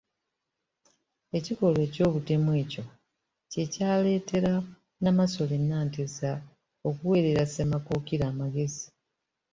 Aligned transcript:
Ekikolwa 1.37 1.81
eky'obutemu 1.87 2.51
ekyo 2.61 2.83
kye 3.51 3.63
kyaleetera 3.73 4.53
Namasole 5.01 5.55
Nanteza 5.67 6.31
okuweerera 6.87 7.43
Ssemakookiro 7.47 8.23
amagezi. 8.31 8.85